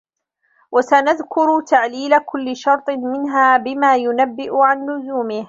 وَسَنَذْكُرُ 0.71 1.61
تَعْلِيلَ 1.67 2.19
كُلِّ 2.25 2.55
شَرْطٍ 2.55 2.89
مِنْهَا 2.89 3.57
بِمَا 3.57 3.95
يُنَبِّئُ 3.95 4.49
عَنْ 4.53 4.85
لُزُومِهِ 4.89 5.39